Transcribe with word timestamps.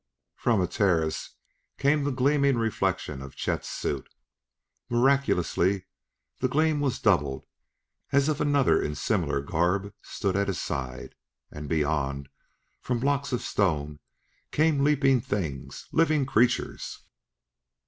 From 0.35 0.59
a 0.59 0.65
terrace 0.65 1.35
came 1.77 2.03
the 2.03 2.11
gleaming 2.11 2.57
reflection 2.57 3.21
of 3.21 3.35
Chet's 3.35 3.69
suit. 3.69 4.09
Miraculously 4.89 5.85
the 6.39 6.47
gleam 6.47 6.79
was 6.79 6.97
doubled, 6.97 7.45
as 8.11 8.27
if 8.27 8.39
another 8.39 8.81
in 8.81 8.95
similar 8.95 9.41
garb 9.41 9.93
stood 10.01 10.35
at 10.35 10.47
his 10.47 10.59
side. 10.59 11.13
And 11.51 11.69
beyond, 11.69 12.29
from 12.79 12.97
blocks 12.97 13.31
of 13.31 13.43
stone, 13.43 13.99
came 14.51 14.83
leaping 14.83 15.21
things 15.21 15.85
living 15.91 16.25
creatures! 16.25 17.03